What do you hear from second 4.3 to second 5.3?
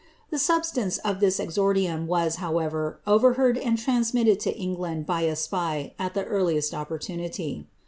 to England by